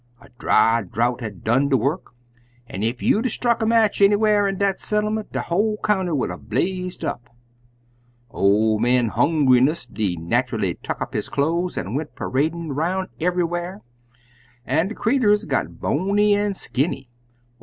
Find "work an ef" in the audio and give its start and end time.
1.77-3.03